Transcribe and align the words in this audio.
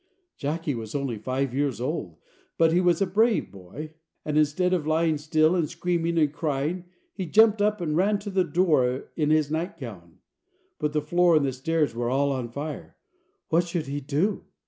Jacky 0.35 0.73
was 0.73 0.95
only 0.95 1.19
five 1.19 1.53
years 1.53 1.79
old, 1.79 2.17
but 2.57 2.71
he 2.73 2.81
was 2.81 3.03
a 3.03 3.05
brave 3.05 3.51
boy, 3.51 3.93
and 4.25 4.35
instead 4.35 4.73
of 4.73 4.87
lying 4.87 5.19
still 5.19 5.53
and 5.53 5.69
screaming 5.69 6.17
and 6.17 6.33
crying, 6.33 6.85
he 7.13 7.27
jumped 7.27 7.61
up 7.61 7.79
and 7.79 7.95
ran 7.95 8.17
to 8.17 8.31
the 8.31 8.43
door 8.43 9.11
in 9.15 9.29
his 9.29 9.51
night 9.51 9.77
gown. 9.79 10.17
But 10.79 10.93
the 10.93 11.03
floor 11.03 11.35
and 11.35 11.45
the 11.45 11.53
stairs 11.53 11.93
were 11.93 12.09
all 12.09 12.31
on 12.31 12.49
fire. 12.49 12.97
What 13.49 13.67
should 13.67 13.85
he 13.85 13.99
do? 14.01 14.45